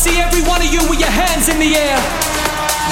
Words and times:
see 0.00 0.16
every 0.16 0.40
one 0.48 0.64
of 0.64 0.72
you 0.72 0.80
with 0.88 0.98
your 0.98 1.12
hands 1.12 1.52
in 1.52 1.60
the 1.60 1.76
air. 1.76 2.00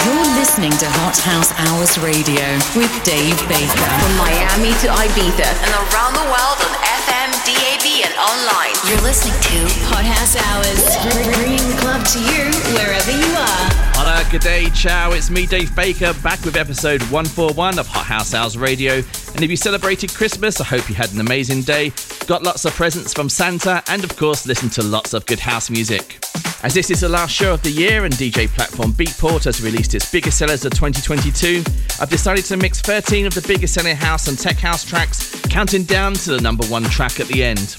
You're 0.04 0.28
listening 0.36 0.76
to 0.76 0.84
Hot 1.00 1.17
House 1.17 1.57
Hours 1.57 1.96
Radio 1.96 2.45
with 2.77 2.92
Dave 3.00 3.41
Baker. 3.49 3.88
From 4.04 4.15
Miami 4.21 4.76
to 4.84 4.92
Ibiza 4.92 5.49
and 5.49 5.73
around 5.89 6.13
the 6.13 6.29
world 6.29 6.58
on 6.60 6.73
FM, 7.00 7.33
DAB, 7.49 8.05
and 8.05 8.12
online. 8.21 8.77
You're 8.84 9.00
listening 9.00 9.41
to 9.41 9.57
Hot 9.89 10.05
House 10.05 10.36
Hours, 10.36 10.84
bringing 11.32 11.64
the 11.73 11.80
club 11.80 12.05
to 12.12 12.21
you 12.21 12.52
wherever 12.77 13.11
you 13.11 13.32
are. 13.40 13.88
Hola, 14.01 14.25
good 14.30 14.43
day, 14.43 14.71
ciao. 14.71 15.11
It's 15.11 15.29
me, 15.29 15.45
Dave 15.45 15.75
Baker, 15.75 16.14
back 16.23 16.45
with 16.45 16.55
episode 16.55 17.03
141 17.11 17.81
of 17.81 17.89
Hot 17.89 18.05
House 18.07 18.32
Hours 18.32 18.57
Radio. 18.57 18.99
And 19.35 19.43
if 19.43 19.51
you 19.51 19.57
celebrated 19.57 20.14
Christmas, 20.14 20.61
I 20.61 20.64
hope 20.64 20.89
you 20.89 20.95
had 20.95 21.13
an 21.13 21.21
amazing 21.21 21.63
day, 21.63 21.91
got 22.29 22.45
lots 22.45 22.64
of 22.64 22.73
presents 22.75 23.13
from 23.13 23.29
Santa, 23.29 23.82
and 23.89 24.05
of 24.05 24.17
course, 24.17 24.46
listened 24.46 24.71
to 24.75 24.85
lots 24.85 25.14
of 25.14 25.27
good 25.27 25.41
house 25.41 25.69
music. 25.69 26.25
As 26.63 26.75
this 26.75 26.93
is 26.93 27.00
the 27.00 27.09
last 27.09 27.32
show 27.32 27.53
of 27.53 27.63
the 27.64 27.73
year 27.73 28.05
and 28.05 28.14
DJ 28.14 28.46
platform 28.46 28.93
Beatport 28.93 29.43
has 29.45 29.61
released 29.61 29.96
its 29.96 30.08
biggest 30.08 30.39
sellers 30.39 30.64
of 30.64 30.71
2022, 30.75 31.64
I've 32.00 32.08
decided 32.08 32.44
to 32.44 32.56
mix 32.56 32.80
13 32.80 33.27
of 33.27 33.34
the 33.34 33.44
biggest 33.48 33.74
selling 33.74 33.96
house 33.96 34.28
and 34.28 34.38
tech 34.38 34.58
house 34.58 34.84
tracks, 34.84 35.41
counting 35.48 35.83
down 35.83 36.14
to 36.14 36.30
the 36.30 36.41
number 36.41 36.64
one 36.66 36.84
track 36.84 37.19
at 37.19 37.27
the 37.27 37.42
end. 37.42 37.74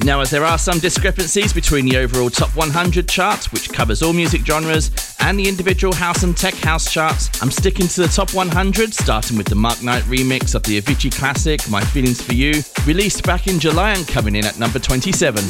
Now, 0.00 0.20
as 0.20 0.30
there 0.30 0.44
are 0.44 0.58
some 0.58 0.78
discrepancies 0.78 1.52
between 1.52 1.86
the 1.86 1.96
overall 1.98 2.28
top 2.30 2.54
100 2.56 3.08
chart, 3.08 3.52
which 3.52 3.72
covers 3.72 4.02
all 4.02 4.12
music 4.12 4.44
genres, 4.44 4.90
and 5.20 5.38
the 5.38 5.48
individual 5.48 5.94
house 5.94 6.24
and 6.24 6.36
tech 6.36 6.54
house 6.54 6.90
charts, 6.92 7.30
I'm 7.42 7.50
sticking 7.50 7.86
to 7.88 8.02
the 8.02 8.08
top 8.08 8.34
100, 8.34 8.92
starting 8.92 9.36
with 9.36 9.46
the 9.46 9.54
Mark 9.54 9.82
Knight 9.82 10.02
remix 10.04 10.54
of 10.54 10.64
the 10.64 10.80
Avicii 10.80 11.16
classic 11.16 11.68
My 11.70 11.82
Feelings 11.82 12.20
for 12.20 12.34
You, 12.34 12.62
released 12.84 13.22
back 13.24 13.46
in 13.46 13.60
July 13.60 13.92
and 13.92 14.06
coming 14.08 14.34
in 14.34 14.44
at 14.44 14.58
number 14.58 14.78
27. 14.78 15.42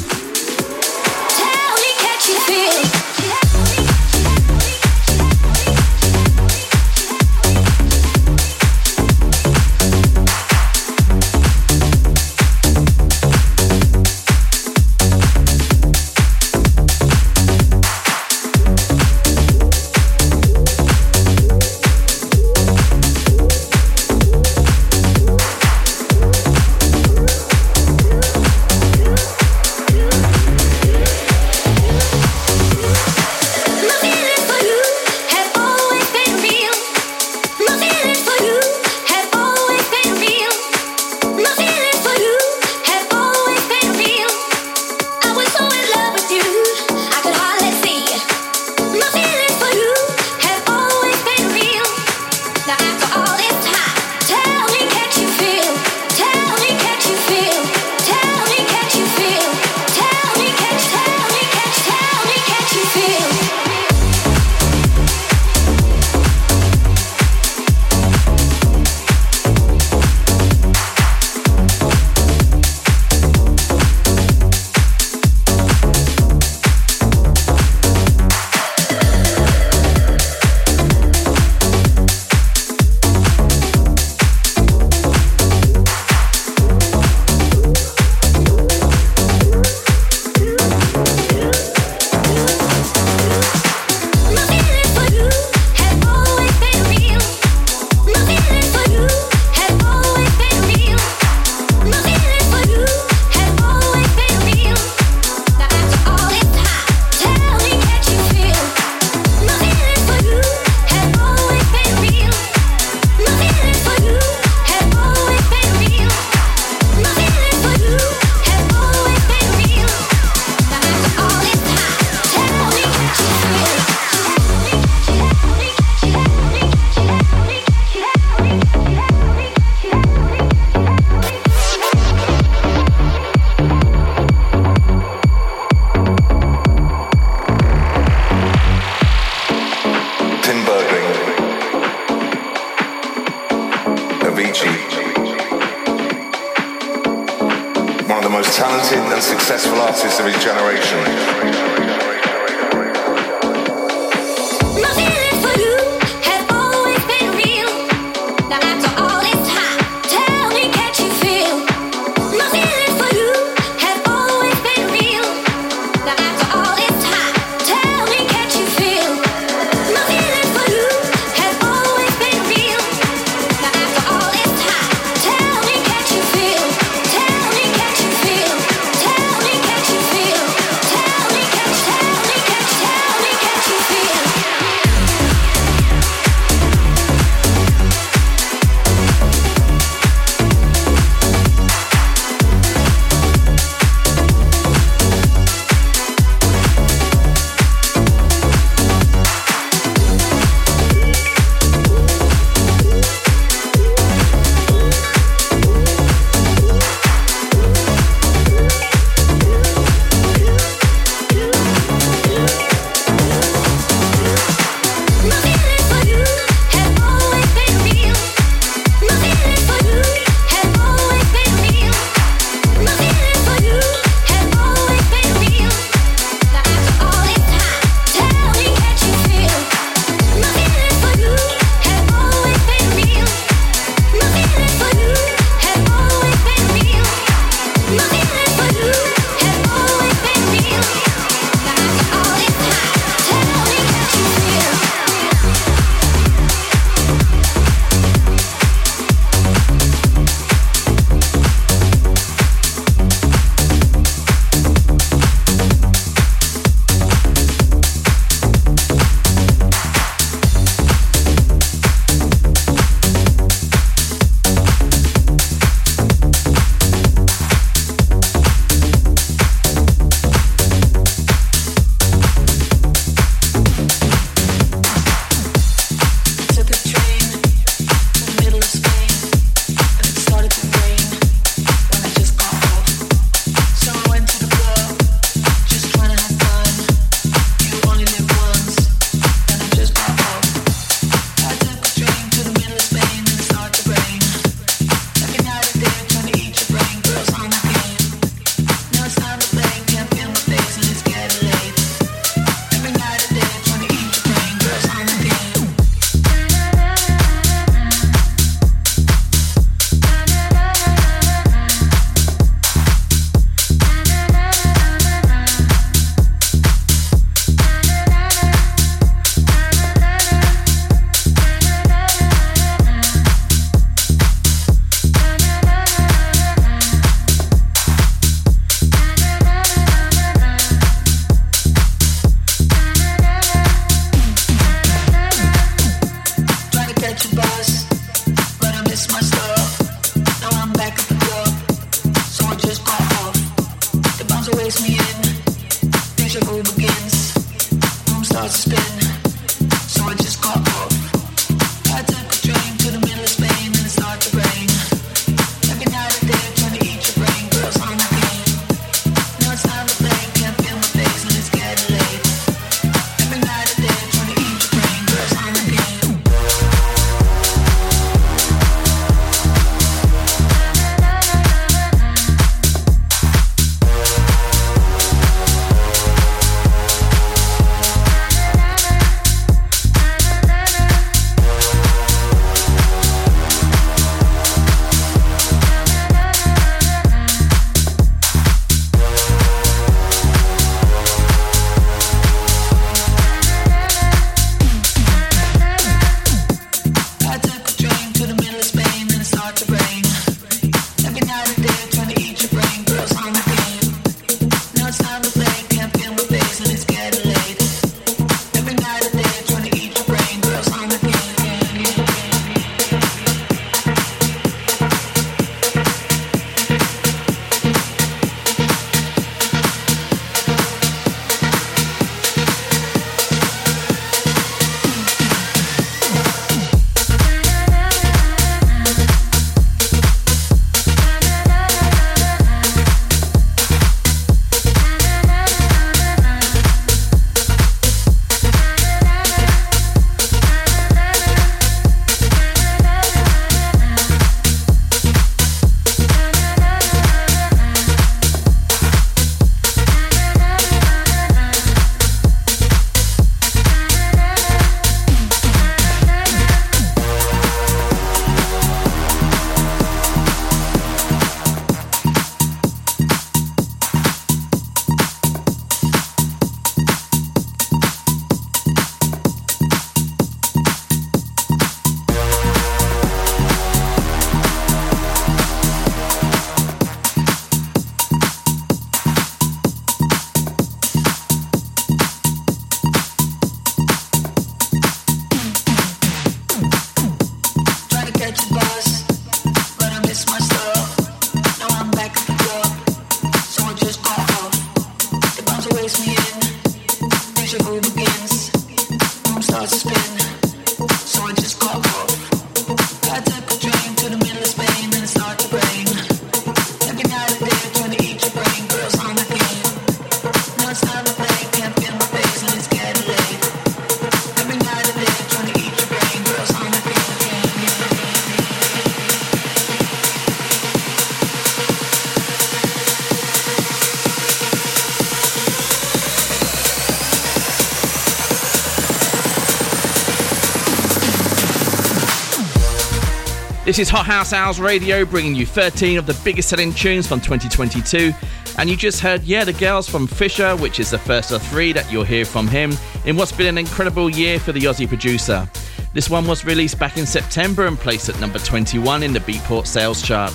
This 533.73 533.87
is 533.87 533.89
Hot 533.89 534.05
House 534.05 534.33
Hours 534.33 534.59
Radio 534.59 535.03
bringing 535.03 535.33
you 535.33 535.47
13 535.47 535.97
of 535.97 536.05
the 536.05 536.13
biggest 536.23 536.47
selling 536.47 536.73
tunes 536.73 537.07
from 537.07 537.19
2022. 537.19 538.13
And 538.59 538.69
you 538.69 538.77
just 538.77 538.99
heard, 538.99 539.23
yeah, 539.23 539.43
the 539.43 539.53
girls 539.53 539.89
from 539.89 540.05
Fisher, 540.05 540.55
which 540.55 540.79
is 540.79 540.91
the 540.91 540.99
first 540.99 541.31
of 541.31 541.41
three 541.47 541.73
that 541.73 541.91
you'll 541.91 542.03
hear 542.03 542.23
from 542.23 542.47
him 542.47 542.73
in 543.05 543.15
what's 543.15 543.31
been 543.31 543.47
an 543.47 543.57
incredible 543.57 544.11
year 544.11 544.39
for 544.39 544.51
the 544.51 544.59
Aussie 544.59 544.87
producer. 544.87 545.49
This 545.91 546.07
one 546.07 546.27
was 546.27 546.45
released 546.45 546.77
back 546.77 546.99
in 546.99 547.07
September 547.07 547.65
and 547.65 547.75
placed 547.75 548.09
at 548.09 548.19
number 548.19 548.37
21 548.37 549.01
in 549.01 549.11
the 549.11 549.21
Beatport 549.21 549.65
sales 549.65 550.03
chart. 550.03 550.31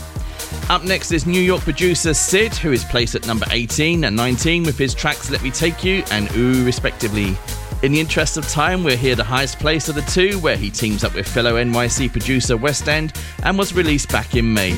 Up 0.68 0.82
next 0.82 1.12
is 1.12 1.24
New 1.24 1.40
York 1.40 1.60
producer 1.60 2.14
CID, 2.14 2.54
who 2.54 2.72
is 2.72 2.84
placed 2.86 3.14
at 3.14 3.24
number 3.28 3.46
18 3.52 4.02
and 4.02 4.16
19 4.16 4.64
with 4.64 4.76
his 4.76 4.94
tracks 4.94 5.30
Let 5.30 5.44
Me 5.44 5.52
Take 5.52 5.84
You 5.84 6.02
and 6.10 6.28
Ooh, 6.34 6.64
respectively. 6.64 7.36
In 7.80 7.92
the 7.92 8.00
interest 8.00 8.36
of 8.36 8.48
time, 8.48 8.82
we'll 8.82 8.96
hear 8.96 9.14
the 9.14 9.22
highest 9.22 9.60
place 9.60 9.88
of 9.88 9.94
the 9.94 10.02
two, 10.02 10.40
where 10.40 10.56
he 10.56 10.68
teams 10.68 11.04
up 11.04 11.14
with 11.14 11.28
fellow 11.28 11.54
NYC 11.54 12.10
producer 12.10 12.56
Westend 12.56 13.14
and 13.44 13.56
was 13.56 13.72
released 13.72 14.10
back 14.10 14.34
in 14.34 14.52
May. 14.52 14.76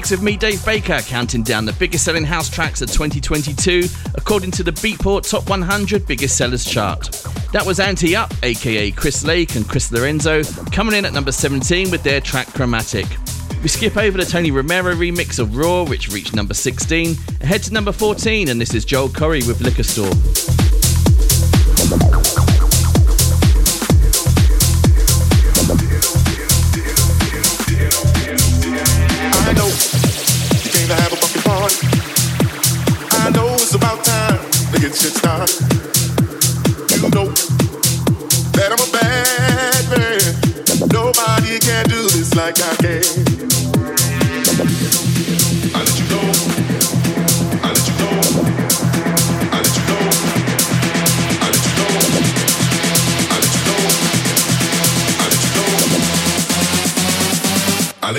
mix 0.00 0.12
of 0.12 0.22
me, 0.22 0.34
Dave 0.34 0.64
Baker, 0.64 1.00
counting 1.02 1.42
down 1.42 1.66
the 1.66 1.74
biggest 1.74 2.06
selling 2.06 2.24
house 2.24 2.48
tracks 2.48 2.80
of 2.80 2.90
2022 2.90 3.82
according 4.14 4.50
to 4.50 4.62
the 4.62 4.70
Beatport 4.70 5.28
Top 5.28 5.46
100 5.50 6.06
Biggest 6.06 6.38
Sellers 6.38 6.64
chart. 6.64 7.10
That 7.52 7.66
was 7.66 7.80
Anti 7.80 8.16
Up, 8.16 8.32
aka 8.42 8.92
Chris 8.92 9.24
Lake 9.24 9.56
and 9.56 9.68
Chris 9.68 9.92
Lorenzo, 9.92 10.42
coming 10.72 10.94
in 10.94 11.04
at 11.04 11.12
number 11.12 11.32
17 11.32 11.90
with 11.90 12.02
their 12.02 12.18
track 12.18 12.46
Chromatic. 12.54 13.04
We 13.62 13.68
skip 13.68 13.98
over 13.98 14.16
the 14.16 14.24
Tony 14.24 14.50
Romero 14.50 14.94
remix 14.94 15.38
of 15.38 15.54
Raw, 15.54 15.84
which 15.84 16.08
reached 16.08 16.34
number 16.34 16.54
16, 16.54 17.08
and 17.08 17.42
head 17.42 17.62
to 17.64 17.72
number 17.74 17.92
14, 17.92 18.48
and 18.48 18.58
this 18.58 18.72
is 18.72 18.86
Joel 18.86 19.10
Curry 19.10 19.42
with 19.42 19.60
Liquor 19.60 19.82
Store. 19.82 20.69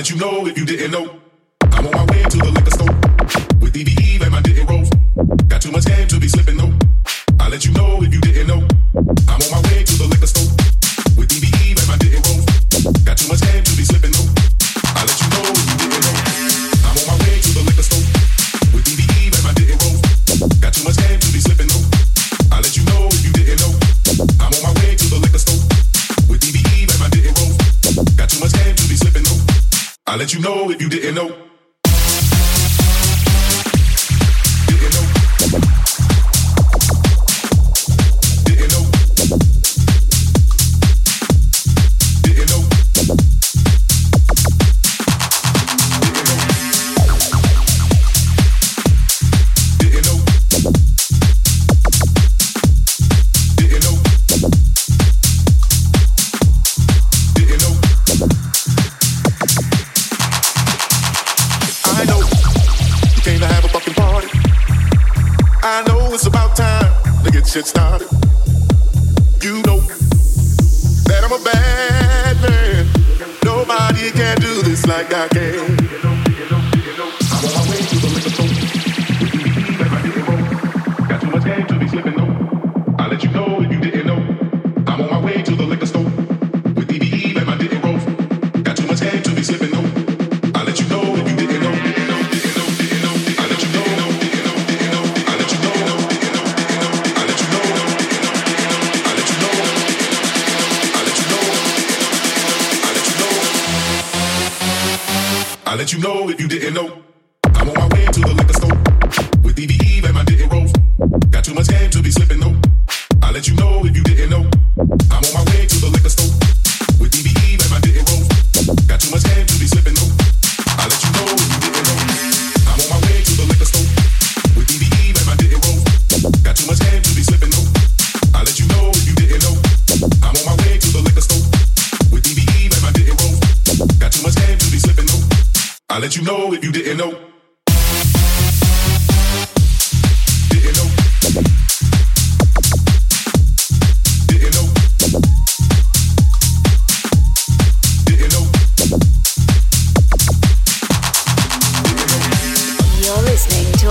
let 0.02 0.10
you 0.10 0.16
know 0.16 0.48
if 0.48 0.58
you 0.58 0.66
didn't 0.66 0.90
know. 0.90 1.21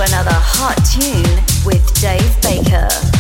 another 0.03 0.31
hot 0.33 0.77
tune 0.87 1.45
with 1.67 1.85
Dave 2.01 2.41
Baker. 2.43 3.20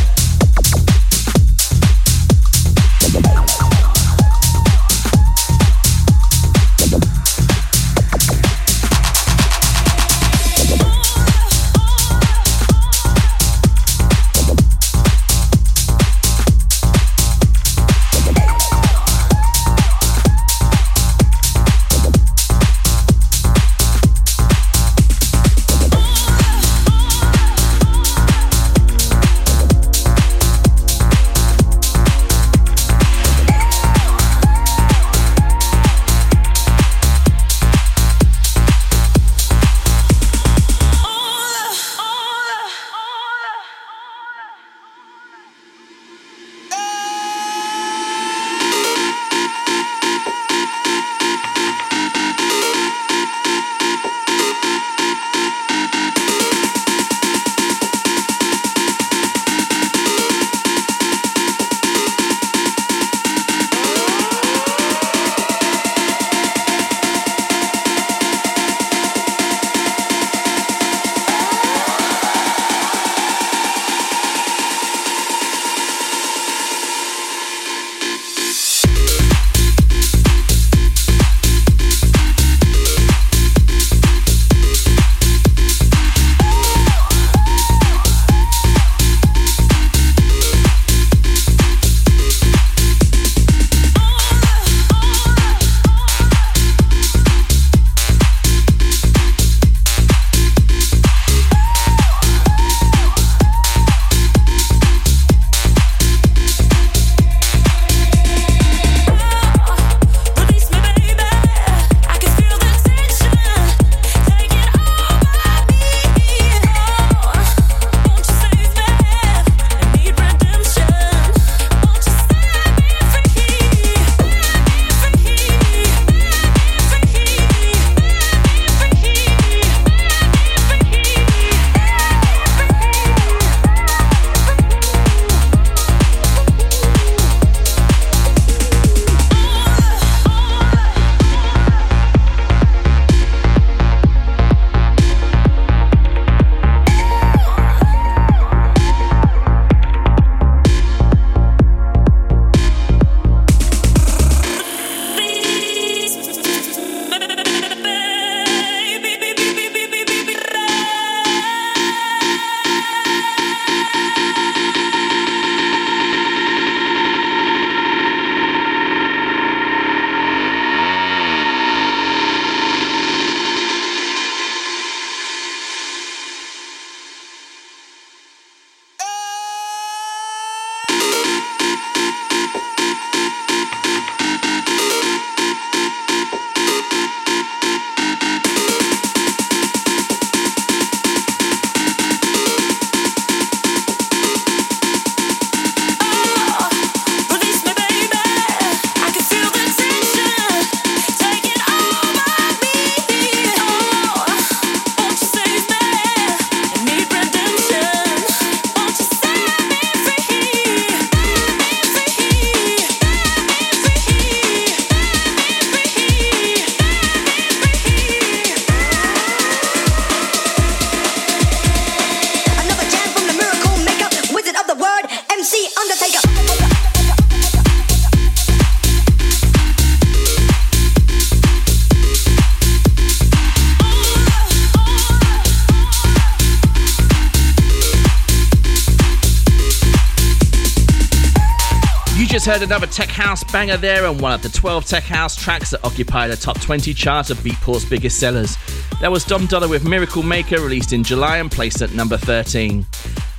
Heard 242.50 242.62
another 242.62 242.86
tech 242.88 243.08
house 243.08 243.44
banger 243.52 243.76
there 243.76 244.06
and 244.06 244.20
one 244.20 244.32
of 244.32 244.42
the 244.42 244.48
12 244.48 244.84
tech 244.84 245.04
house 245.04 245.36
tracks 245.36 245.70
that 245.70 245.84
occupy 245.84 246.26
the 246.26 246.34
top 246.34 246.60
20 246.60 246.92
chart 246.92 247.30
of 247.30 247.38
Beatport's 247.44 247.84
biggest 247.84 248.18
sellers. 248.18 248.56
That 249.00 249.12
was 249.12 249.24
Dom 249.24 249.46
Dolla 249.46 249.68
with 249.68 249.86
Miracle 249.86 250.24
Maker, 250.24 250.60
released 250.60 250.92
in 250.92 251.04
July 251.04 251.36
and 251.36 251.48
placed 251.48 251.80
at 251.80 251.92
number 251.92 252.16
13. 252.16 252.84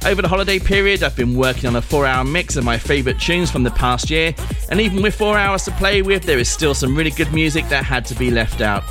Over 0.06 0.22
the 0.22 0.30
holiday 0.30 0.60
period, 0.60 1.04
I've 1.04 1.18
been 1.18 1.36
working 1.36 1.68
on 1.68 1.76
a 1.76 1.82
four 1.82 2.06
hour 2.06 2.24
mix 2.24 2.56
of 2.56 2.64
my 2.64 2.78
favourite 2.78 3.20
tunes 3.20 3.52
from 3.52 3.64
the 3.64 3.72
past 3.72 4.10
year, 4.10 4.34
and 4.70 4.80
even 4.80 5.02
with 5.02 5.14
four 5.14 5.38
hours 5.38 5.66
to 5.66 5.72
play 5.72 6.02
with, 6.02 6.24
there 6.24 6.40
is 6.40 6.48
still 6.48 6.74
some 6.74 6.96
really 6.96 7.12
good 7.12 7.34
music 7.34 7.68
that 7.68 7.84
had 7.84 8.06
to 8.06 8.16
be 8.16 8.32
left 8.32 8.62
out. 8.62 8.86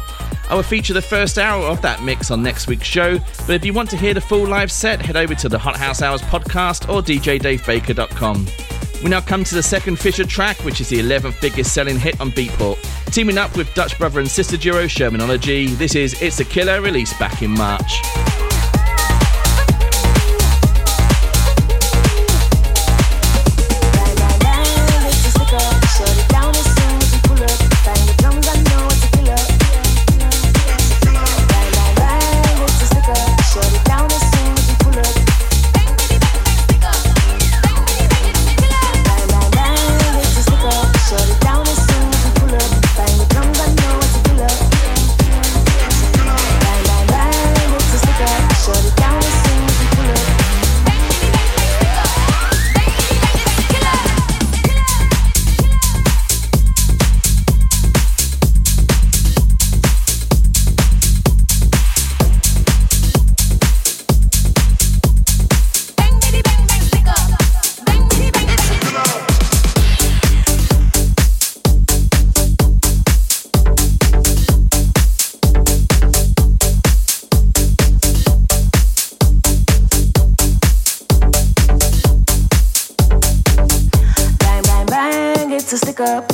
I 0.51 0.55
will 0.55 0.63
feature 0.63 0.93
the 0.93 1.01
first 1.01 1.39
hour 1.39 1.65
of 1.65 1.81
that 1.81 2.03
mix 2.03 2.31
on 2.31 2.43
next 2.43 2.67
week's 2.67 2.87
show, 2.87 3.19
but 3.47 3.55
if 3.55 3.65
you 3.65 3.73
want 3.73 3.89
to 3.89 3.97
hear 3.97 4.13
the 4.13 4.21
full 4.21 4.47
live 4.47 4.71
set, 4.71 5.01
head 5.01 5.17
over 5.17 5.35
to 5.37 5.49
the 5.49 5.59
Hot 5.59 5.79
House 5.79 6.03
Hours 6.03 6.21
podcast 6.21 6.93
or 6.93 7.01
djdavebaker.com. 7.01 8.70
We 9.03 9.09
now 9.09 9.21
come 9.21 9.45
to 9.45 9.55
the 9.55 9.63
second 9.63 9.99
Fisher 9.99 10.25
track, 10.25 10.59
which 10.59 10.81
is 10.81 10.91
the 10.91 10.99
11th 10.99 11.41
biggest 11.41 11.73
selling 11.73 11.99
hit 11.99 12.21
on 12.21 12.31
Beatport. 12.33 12.79
Teaming 13.07 13.39
up 13.39 13.57
with 13.57 13.73
Dutch 13.75 13.97
brother 13.99 14.21
and 14.21 14.29
sister 14.29 14.59
duo 14.59 14.85
Shermanology, 14.85 15.69
this 15.79 15.95
is 15.95 16.21
It's 16.21 16.41
a 16.41 16.45
Killer, 16.45 16.83
released 16.83 17.19
back 17.19 17.43
in 17.43 17.51
March. 17.51 18.50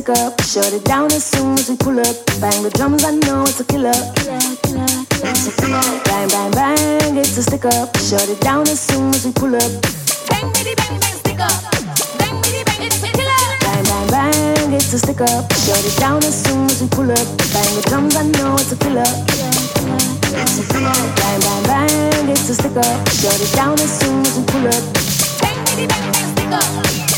Shut 0.00 0.72
it 0.72 0.82
down 0.86 1.12
as 1.12 1.22
soon 1.22 1.58
as 1.58 1.68
we 1.68 1.76
pull 1.76 2.00
up. 2.00 2.16
Bang 2.40 2.62
the 2.64 2.70
drums, 2.72 3.04
I 3.04 3.12
know 3.20 3.44
it's 3.44 3.60
a 3.60 3.64
killer. 3.68 3.92
Killer, 4.16 4.40
killer, 4.64 5.04
killer. 5.12 5.28
It's 5.28 5.44
a 5.44 5.52
killer. 5.60 5.84
Bang, 6.08 6.28
bang, 6.32 6.50
bang, 6.56 7.16
it's 7.20 7.36
a 7.36 7.42
stick 7.42 7.66
up. 7.66 7.92
Shut 8.00 8.24
it 8.24 8.40
down 8.40 8.64
as 8.64 8.80
soon 8.80 9.12
as 9.12 9.26
we 9.26 9.32
pull 9.32 9.54
up. 9.54 9.68
Bang, 10.32 10.48
bitty, 10.56 10.72
bang, 10.72 10.96
bang, 10.96 11.16
stick 11.20 11.36
up. 11.36 11.52
Bang, 12.16 12.40
bitty, 12.40 12.64
bang, 12.64 12.80
it's 12.80 12.96
a 13.04 13.12
killer. 13.12 13.44
Bang, 13.60 13.84
bang, 13.84 14.08
bang, 14.08 14.72
it's 14.72 14.88
a 14.94 14.98
stick 14.98 15.20
up. 15.20 15.52
Shut 15.52 15.84
it 15.84 15.96
down 16.00 16.24
as 16.24 16.32
soon 16.32 16.64
as 16.64 16.80
we 16.80 16.88
pull 16.88 17.12
up. 17.12 17.26
Bang 17.52 17.68
the 17.76 17.84
drums, 17.84 18.16
I 18.16 18.24
know 18.24 18.56
it's 18.56 18.72
a 18.72 18.80
killer. 18.80 19.04
It's 19.04 20.56
a 20.56 20.64
killer. 20.64 20.96
Bang, 21.20 21.40
bang, 21.44 21.62
bang, 21.68 22.28
it's 22.32 22.48
a 22.48 22.54
stick 22.56 22.72
up. 22.72 23.04
Shut 23.20 23.36
it 23.36 23.52
down 23.52 23.76
as 23.76 23.92
soon 24.00 24.24
as 24.24 24.32
we 24.32 24.48
pull 24.48 24.64
up. 24.64 24.80
Bang, 25.44 25.60
bitty, 25.68 25.84
bang, 25.84 26.08
bang, 26.08 26.26
stick 26.32 26.48
up. 26.56 27.09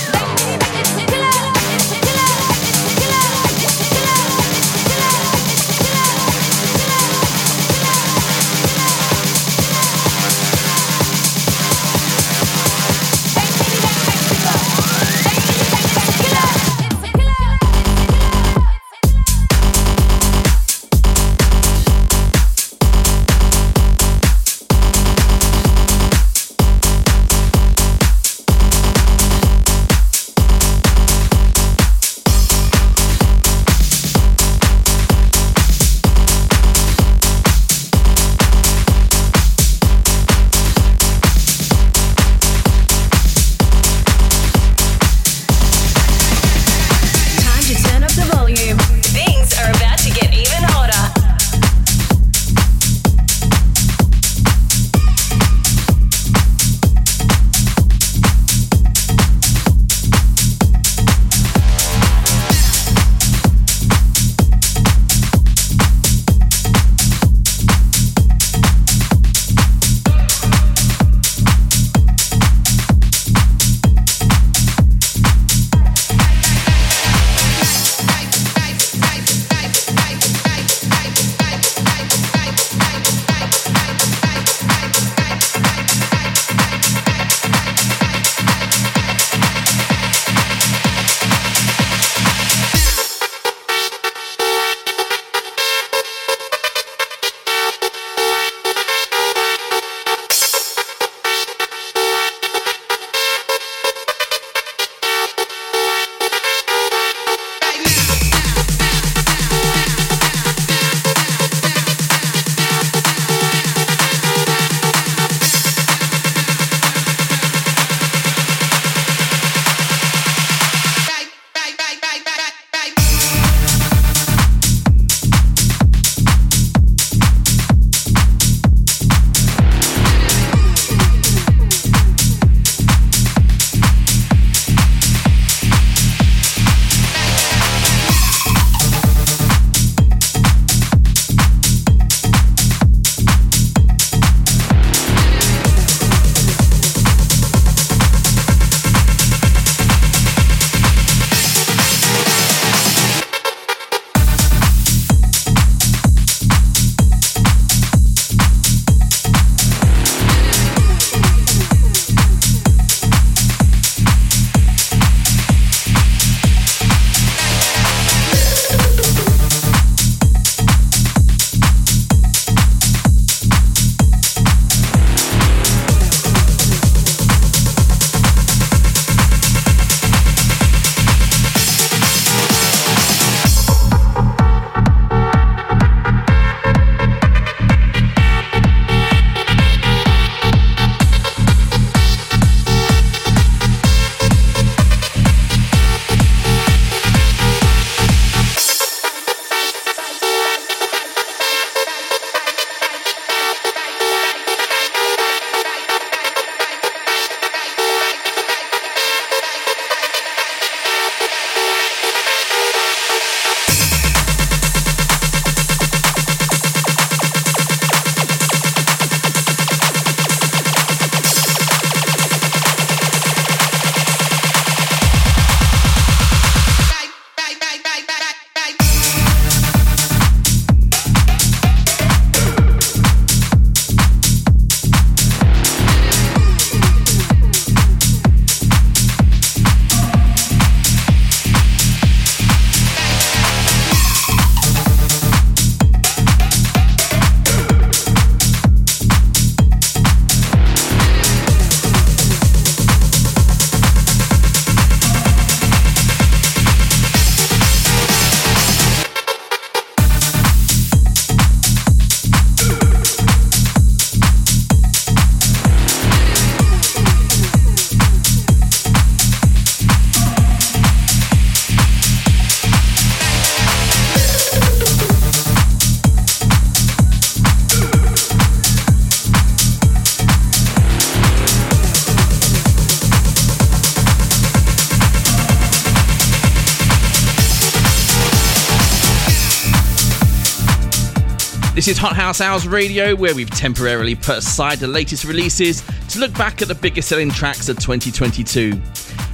This 291.83 291.97
is 291.97 291.99
Hot 291.99 292.15
House 292.15 292.41
Hours 292.41 292.69
Radio, 292.69 293.17
where 293.17 293.35
we've 293.35 293.51
temporarily 293.51 294.15
put 294.15 294.39
aside 294.39 294.79
the 294.79 294.87
latest 294.87 295.25
releases 295.25 295.83
to 296.11 296.21
look 296.21 296.33
back 296.35 296.63
at 296.63 296.69
the 296.69 296.77
biggest 296.77 297.09
selling 297.09 297.29
tracks 297.29 297.69
of 297.69 297.77
2022. 297.81 298.81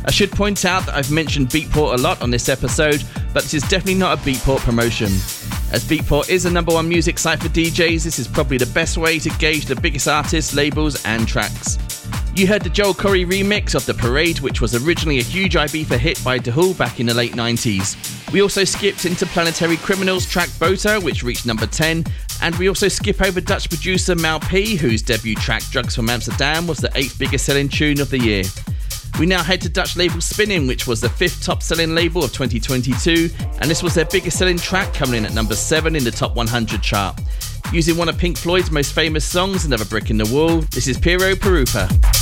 I 0.06 0.10
should 0.10 0.32
point 0.32 0.64
out 0.64 0.86
that 0.86 0.94
I've 0.94 1.10
mentioned 1.10 1.50
Beatport 1.50 1.98
a 1.98 2.00
lot 2.00 2.22
on 2.22 2.30
this 2.30 2.48
episode, 2.48 3.04
but 3.34 3.42
this 3.42 3.52
is 3.52 3.62
definitely 3.64 3.96
not 3.96 4.16
a 4.18 4.22
Beatport 4.22 4.60
promotion. 4.60 5.08
As 5.72 5.84
Beatport 5.84 6.30
is 6.30 6.44
the 6.44 6.50
number 6.50 6.72
one 6.72 6.88
music 6.88 7.18
site 7.18 7.38
for 7.38 7.50
DJs, 7.50 8.04
this 8.04 8.18
is 8.18 8.26
probably 8.26 8.56
the 8.56 8.72
best 8.72 8.96
way 8.96 9.18
to 9.18 9.28
gauge 9.36 9.66
the 9.66 9.76
biggest 9.76 10.08
artists, 10.08 10.54
labels, 10.54 11.04
and 11.04 11.28
tracks. 11.28 11.76
You 12.34 12.46
heard 12.46 12.62
the 12.62 12.70
Joel 12.70 12.94
Corry 12.94 13.26
remix 13.26 13.74
of 13.74 13.84
The 13.84 13.92
Parade, 13.92 14.40
which 14.40 14.62
was 14.62 14.74
originally 14.74 15.18
a 15.18 15.22
huge 15.22 15.52
Ibiza 15.52 15.98
hit 15.98 16.24
by 16.24 16.38
Da 16.38 16.52
Hool 16.52 16.72
back 16.72 16.98
in 16.98 17.04
the 17.04 17.12
late 17.12 17.32
90s. 17.32 18.32
We 18.32 18.42
also 18.42 18.64
skipped 18.64 19.06
into 19.06 19.26
Planetary 19.26 19.76
Criminals 19.78 20.24
track 20.24 20.48
Bota, 20.58 21.00
which 21.02 21.22
reached 21.22 21.46
number 21.46 21.66
10, 21.66 22.04
and 22.42 22.54
we 22.56 22.68
also 22.68 22.88
skip 22.88 23.20
over 23.22 23.40
Dutch 23.40 23.68
producer 23.68 24.14
Mau 24.14 24.38
P, 24.38 24.76
whose 24.76 25.02
debut 25.02 25.34
track 25.34 25.62
Drugs 25.70 25.96
from 25.96 26.08
Amsterdam 26.08 26.66
was 26.66 26.78
the 26.78 26.90
eighth 26.94 27.18
biggest 27.18 27.44
selling 27.44 27.68
tune 27.68 28.00
of 28.00 28.10
the 28.10 28.18
year. 28.18 28.44
We 29.18 29.26
now 29.26 29.42
head 29.42 29.60
to 29.62 29.68
Dutch 29.68 29.96
label 29.96 30.20
Spinnin', 30.20 30.66
which 30.68 30.86
was 30.86 31.00
the 31.00 31.08
fifth 31.08 31.42
top 31.42 31.62
selling 31.62 31.94
label 31.94 32.22
of 32.22 32.32
2022, 32.32 33.30
and 33.60 33.70
this 33.70 33.82
was 33.82 33.94
their 33.94 34.04
biggest 34.04 34.38
selling 34.38 34.58
track, 34.58 34.94
coming 34.94 35.16
in 35.16 35.26
at 35.26 35.34
number 35.34 35.56
7 35.56 35.96
in 35.96 36.04
the 36.04 36.10
top 36.10 36.36
100 36.36 36.82
chart. 36.82 37.20
Using 37.72 37.96
one 37.96 38.08
of 38.08 38.16
Pink 38.16 38.38
Floyd's 38.38 38.70
most 38.70 38.92
famous 38.92 39.24
songs, 39.24 39.64
Another 39.64 39.84
Brick 39.84 40.10
in 40.10 40.18
the 40.18 40.26
Wall, 40.32 40.60
this 40.72 40.86
is 40.86 40.98
Piero 40.98 41.34
Pirupa. 41.34 42.17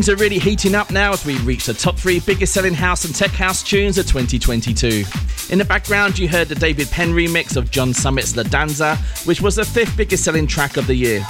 Things 0.00 0.08
are 0.08 0.16
really 0.16 0.38
heating 0.38 0.74
up 0.74 0.90
now 0.90 1.12
as 1.12 1.26
we 1.26 1.36
reach 1.40 1.66
the 1.66 1.74
top 1.74 1.94
three 1.94 2.20
biggest 2.20 2.54
selling 2.54 2.72
house 2.72 3.04
and 3.04 3.14
tech 3.14 3.32
house 3.32 3.62
tunes 3.62 3.98
of 3.98 4.06
2022. 4.06 5.04
In 5.50 5.58
the 5.58 5.64
background, 5.66 6.18
you 6.18 6.26
heard 6.26 6.48
the 6.48 6.54
David 6.54 6.90
Penn 6.90 7.10
remix 7.10 7.54
of 7.54 7.70
John 7.70 7.92
Summit's 7.92 8.34
La 8.34 8.44
Danza, 8.44 8.96
which 9.26 9.42
was 9.42 9.56
the 9.56 9.64
fifth 9.66 9.94
biggest 9.98 10.24
selling 10.24 10.46
track 10.46 10.78
of 10.78 10.86
the 10.86 10.94
year. 10.94 11.22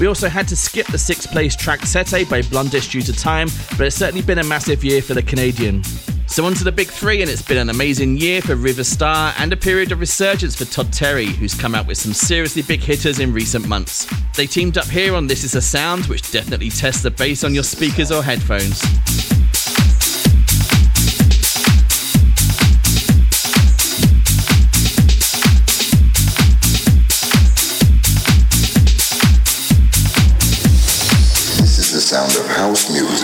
We 0.00 0.08
also 0.08 0.28
had 0.28 0.48
to 0.48 0.56
skip 0.56 0.88
the 0.88 0.98
sixth 0.98 1.30
place 1.30 1.54
track 1.54 1.86
Sete 1.86 2.28
by 2.28 2.42
Blond:ish 2.42 2.88
due 2.88 3.02
to 3.02 3.12
time, 3.12 3.50
but 3.76 3.86
it's 3.86 3.94
certainly 3.94 4.22
been 4.22 4.40
a 4.40 4.44
massive 4.44 4.82
year 4.82 5.00
for 5.00 5.14
the 5.14 5.22
Canadian. 5.22 5.84
So 6.30 6.44
on 6.44 6.54
to 6.54 6.62
the 6.62 6.70
big 6.70 6.88
three, 6.88 7.20
and 7.20 7.28
it's 7.28 7.42
been 7.42 7.56
an 7.56 7.68
amazing 7.68 8.18
year 8.18 8.40
for 8.40 8.54
Riva 8.54 8.84
Starr 8.84 9.34
and 9.38 9.52
a 9.52 9.56
period 9.56 9.90
of 9.90 9.98
resurgence 9.98 10.54
for 10.54 10.66
Todd 10.66 10.92
Terry, 10.92 11.26
who's 11.26 11.52
come 11.52 11.74
out 11.74 11.86
with 11.86 11.98
some 11.98 12.12
seriously 12.12 12.62
big 12.62 12.80
hitters 12.80 13.18
in 13.18 13.32
recent 13.32 13.66
months. 13.66 14.06
They 14.36 14.46
teamed 14.46 14.78
up 14.78 14.86
here 14.86 15.16
on 15.16 15.26
This 15.26 15.42
Is 15.42 15.56
a 15.56 15.60
Sound, 15.60 16.06
which 16.06 16.30
definitely 16.30 16.70
tests 16.70 17.02
the 17.02 17.10
bass 17.10 17.42
on 17.42 17.54
your 17.54 17.64
speakers 17.64 18.12
or 18.12 18.22
headphones. 18.22 18.80
This 31.58 31.78
is 31.78 31.92
the 31.92 32.00
sound 32.00 32.36
of 32.36 32.46
house 32.54 32.92
music. 32.92 33.17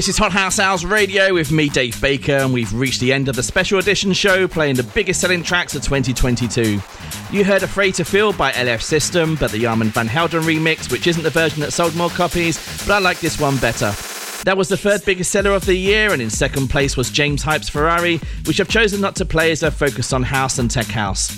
This 0.00 0.08
is 0.08 0.16
Hot 0.16 0.32
House 0.32 0.58
Hours 0.58 0.82
Radio 0.82 1.34
with 1.34 1.52
me, 1.52 1.68
Dave 1.68 2.00
Baker, 2.00 2.32
and 2.32 2.54
we've 2.54 2.72
reached 2.72 3.00
the 3.00 3.12
end 3.12 3.28
of 3.28 3.36
the 3.36 3.42
special 3.42 3.78
edition 3.78 4.14
show 4.14 4.48
playing 4.48 4.76
the 4.76 4.82
biggest 4.82 5.20
selling 5.20 5.42
tracks 5.42 5.74
of 5.74 5.82
2022. 5.82 6.80
You 7.30 7.44
heard 7.44 7.62
Afraid 7.62 7.96
to 7.96 8.04
Feel 8.06 8.32
by 8.32 8.50
LF 8.52 8.80
System, 8.80 9.36
but 9.38 9.50
the 9.52 9.66
Armand 9.66 9.92
Van 9.92 10.06
Helden 10.06 10.40
remix, 10.44 10.90
which 10.90 11.06
isn't 11.06 11.22
the 11.22 11.28
version 11.28 11.60
that 11.60 11.74
sold 11.74 11.94
more 11.96 12.08
copies, 12.08 12.56
but 12.86 12.94
I 12.94 12.98
like 12.98 13.20
this 13.20 13.38
one 13.38 13.58
better. 13.58 13.92
That 14.44 14.56
was 14.56 14.70
the 14.70 14.78
third 14.78 15.04
biggest 15.04 15.32
seller 15.32 15.50
of 15.50 15.66
the 15.66 15.74
year, 15.74 16.14
and 16.14 16.22
in 16.22 16.30
second 16.30 16.68
place 16.68 16.96
was 16.96 17.10
James 17.10 17.42
Hype's 17.42 17.68
Ferrari, 17.68 18.22
which 18.46 18.58
I've 18.58 18.70
chosen 18.70 19.02
not 19.02 19.16
to 19.16 19.26
play 19.26 19.50
as 19.50 19.62
I 19.62 19.68
focus 19.68 20.14
on 20.14 20.22
house 20.22 20.58
and 20.58 20.70
tech 20.70 20.86
house. 20.86 21.28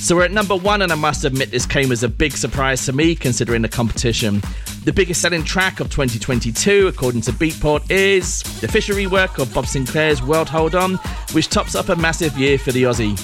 So 0.00 0.16
we're 0.16 0.24
at 0.24 0.32
number 0.32 0.56
one, 0.56 0.80
and 0.80 0.90
I 0.90 0.94
must 0.94 1.24
admit 1.24 1.50
this 1.50 1.66
came 1.66 1.92
as 1.92 2.02
a 2.02 2.08
big 2.08 2.32
surprise 2.32 2.86
to 2.86 2.92
me 2.94 3.14
considering 3.14 3.60
the 3.62 3.68
competition. 3.68 4.40
The 4.84 4.92
biggest 4.92 5.20
selling 5.20 5.44
track 5.44 5.80
of 5.80 5.90
2022, 5.90 6.86
according 6.86 7.20
to 7.22 7.32
Beatport, 7.32 7.90
is 7.90 8.42
the 8.60 8.68
Fisher 8.68 8.94
rework 8.94 9.38
of 9.38 9.52
Bob 9.52 9.66
Sinclar's 9.66 10.22
World 10.22 10.48
Hold 10.48 10.74
On, 10.74 10.94
which 11.32 11.48
tops 11.48 11.74
up 11.74 11.90
a 11.90 11.96
massive 11.96 12.38
year 12.38 12.58
for 12.58 12.72
the 12.72 12.84
Aussie. 12.84 13.18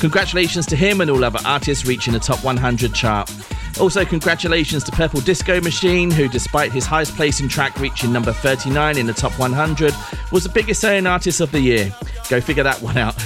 Congratulations 0.00 0.64
to 0.66 0.76
him 0.76 1.02
and 1.02 1.10
all 1.10 1.24
other 1.24 1.40
artists 1.44 1.84
reaching 1.84 2.14
the 2.14 2.20
top 2.20 2.42
100 2.42 2.94
chart. 2.94 3.30
Also, 3.78 4.04
congratulations 4.04 4.82
to 4.84 4.92
Purple 4.92 5.20
Disco 5.20 5.60
Machine, 5.60 6.10
who, 6.10 6.26
despite 6.26 6.72
his 6.72 6.86
highest 6.86 7.14
placing 7.16 7.48
track 7.48 7.78
reaching 7.78 8.12
number 8.12 8.32
39 8.32 8.96
in 8.96 9.06
the 9.06 9.12
top 9.12 9.38
100, 9.38 9.92
was 10.32 10.44
the 10.44 10.48
biggest 10.48 10.80
selling 10.80 11.06
artist 11.06 11.40
of 11.40 11.52
the 11.52 11.60
year. 11.60 11.92
Go 12.30 12.40
figure 12.40 12.62
that 12.62 12.80
one 12.80 12.96
out. 12.96 13.16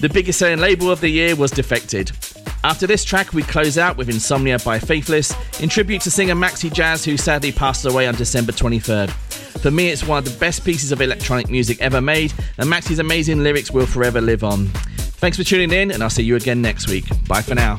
The 0.00 0.10
biggest 0.10 0.38
selling 0.38 0.58
label 0.58 0.90
of 0.90 1.00
the 1.00 1.08
year 1.08 1.36
was 1.36 1.50
Defected. 1.50 2.12
After 2.62 2.86
this 2.86 3.04
track, 3.04 3.32
we 3.32 3.42
close 3.42 3.78
out 3.78 3.96
with 3.96 4.10
Insomnia 4.10 4.58
by 4.58 4.78
Faithless, 4.78 5.34
in 5.60 5.70
tribute 5.70 6.02
to 6.02 6.10
singer 6.10 6.34
Maxi 6.34 6.70
Jazz, 6.70 7.04
who 7.04 7.16
sadly 7.16 7.52
passed 7.52 7.86
away 7.86 8.06
on 8.06 8.14
December 8.14 8.52
23rd. 8.52 9.10
For 9.60 9.70
me, 9.70 9.88
it's 9.88 10.06
one 10.06 10.18
of 10.18 10.24
the 10.24 10.38
best 10.38 10.64
pieces 10.64 10.92
of 10.92 11.00
electronic 11.00 11.48
music 11.48 11.80
ever 11.80 12.02
made, 12.02 12.34
and 12.58 12.68
Maxi's 12.68 12.98
amazing 12.98 13.42
lyrics 13.42 13.70
will 13.70 13.86
forever 13.86 14.20
live 14.20 14.44
on. 14.44 14.66
Thanks 14.66 15.38
for 15.38 15.44
tuning 15.44 15.72
in, 15.72 15.90
and 15.90 16.02
I'll 16.02 16.10
see 16.10 16.22
you 16.22 16.36
again 16.36 16.60
next 16.60 16.88
week. 16.88 17.06
Bye 17.26 17.42
for 17.42 17.54
now. 17.54 17.78